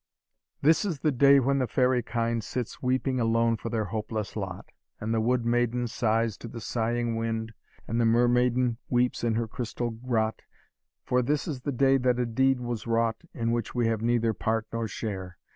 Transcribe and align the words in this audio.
"This 0.63 0.83
is 0.83 1.01
the 1.01 1.11
day 1.11 1.39
when 1.39 1.59
the 1.59 1.67
fairy 1.67 2.01
kind 2.01 2.43
Sits 2.43 2.81
weeping 2.81 3.19
alone 3.19 3.55
for 3.55 3.69
their 3.69 3.85
hopeless 3.85 4.35
lot, 4.35 4.71
And 4.99 5.13
the 5.13 5.21
wood 5.21 5.45
maiden 5.45 5.87
sighs 5.87 6.37
to 6.39 6.47
the 6.47 6.59
sighing 6.59 7.15
wind, 7.17 7.53
And 7.87 8.01
the 8.01 8.05
mer 8.05 8.27
maiden 8.27 8.79
weeps 8.89 9.23
in 9.23 9.35
her 9.35 9.47
crystal 9.47 9.91
grot: 9.91 10.41
For 11.03 11.21
this 11.21 11.47
is 11.47 11.61
the 11.61 11.71
day 11.71 11.97
that 11.97 12.17
a 12.17 12.25
deed 12.25 12.59
was 12.59 12.87
wrought, 12.87 13.17
In 13.35 13.51
which 13.51 13.75
we 13.75 13.85
have 13.89 14.01
neither 14.01 14.33
part 14.33 14.65
nor 14.73 14.87
share. 14.87 15.37